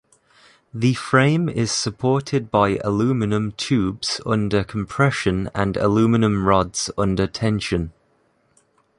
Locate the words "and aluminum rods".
5.53-6.89